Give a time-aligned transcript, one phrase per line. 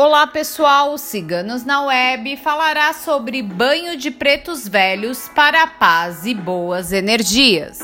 [0.00, 6.32] Olá pessoal, Ciganos na Web falará sobre banho de pretos velhos para a paz e
[6.32, 7.80] boas energias.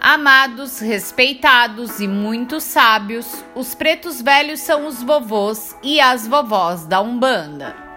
[0.00, 7.00] Amados, respeitados e muito sábios, os pretos velhos são os vovôs e as vovós da
[7.00, 7.87] Umbanda.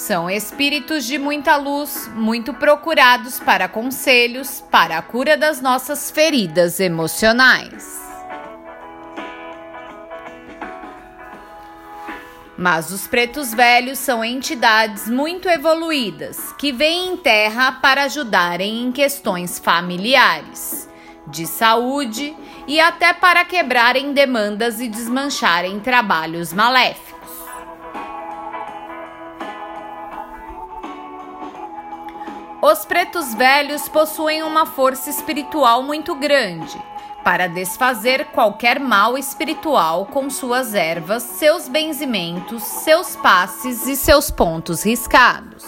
[0.00, 6.80] São espíritos de muita luz, muito procurados para conselhos, para a cura das nossas feridas
[6.80, 8.00] emocionais.
[12.56, 18.90] Mas os pretos velhos são entidades muito evoluídas que vêm em terra para ajudarem em
[18.90, 20.88] questões familiares,
[21.26, 22.34] de saúde
[22.66, 27.09] e até para quebrarem demandas e desmancharem trabalhos maléficos.
[32.62, 36.78] Os pretos velhos possuem uma força espiritual muito grande
[37.24, 44.82] para desfazer qualquer mal espiritual com suas ervas, seus benzimentos, seus passes e seus pontos
[44.82, 45.64] riscados.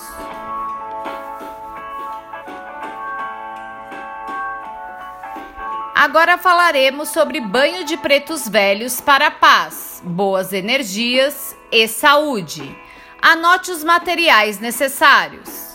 [5.94, 12.76] Agora falaremos sobre banho de pretos velhos para paz, boas energias e saúde.
[13.22, 15.71] Anote os materiais necessários.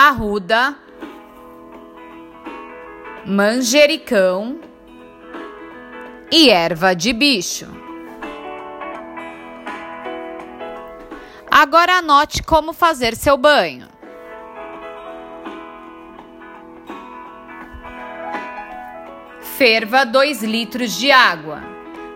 [0.00, 0.76] Arruda,
[3.26, 4.60] manjericão
[6.30, 7.66] e erva de bicho.
[11.50, 13.88] Agora anote como fazer seu banho.
[19.56, 21.60] Ferva 2 litros de água.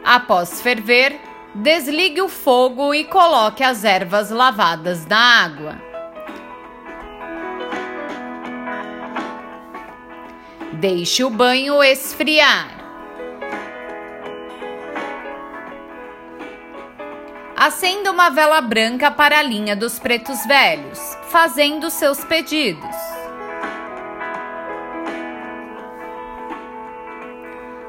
[0.04, 1.20] Após ferver,
[1.52, 5.91] desligue o fogo e coloque as ervas lavadas na água.
[10.82, 12.66] Deixe o banho esfriar.
[17.56, 20.98] Acenda uma vela branca para a linha dos pretos velhos,
[21.28, 22.96] fazendo seus pedidos.